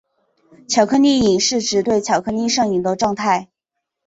[0.67, 3.51] 巧克力瘾是指对巧克力上瘾的状态。